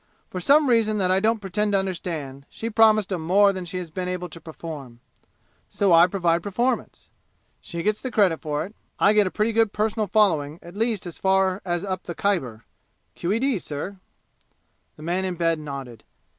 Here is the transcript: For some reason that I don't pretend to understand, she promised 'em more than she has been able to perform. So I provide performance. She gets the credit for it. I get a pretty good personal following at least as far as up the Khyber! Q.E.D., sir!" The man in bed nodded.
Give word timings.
For 0.31 0.39
some 0.39 0.67
reason 0.67 0.97
that 0.97 1.11
I 1.11 1.19
don't 1.19 1.39
pretend 1.39 1.73
to 1.73 1.77
understand, 1.77 2.47
she 2.49 2.71
promised 2.71 3.13
'em 3.13 3.21
more 3.21 3.53
than 3.53 3.65
she 3.65 3.77
has 3.77 3.91
been 3.91 4.07
able 4.07 4.29
to 4.29 4.41
perform. 4.41 4.99
So 5.69 5.93
I 5.93 6.07
provide 6.07 6.41
performance. 6.41 7.11
She 7.61 7.83
gets 7.83 8.01
the 8.01 8.09
credit 8.09 8.41
for 8.41 8.65
it. 8.65 8.73
I 8.97 9.13
get 9.13 9.27
a 9.27 9.29
pretty 9.29 9.51
good 9.53 9.73
personal 9.73 10.07
following 10.07 10.57
at 10.63 10.75
least 10.75 11.05
as 11.05 11.19
far 11.19 11.61
as 11.63 11.85
up 11.85 12.01
the 12.05 12.15
Khyber! 12.15 12.65
Q.E.D., 13.13 13.59
sir!" 13.59 13.97
The 14.95 15.03
man 15.03 15.23
in 15.23 15.35
bed 15.35 15.59
nodded. 15.59 16.03